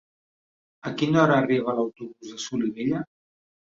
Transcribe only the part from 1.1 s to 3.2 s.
hora arriba l'autobús de Solivella?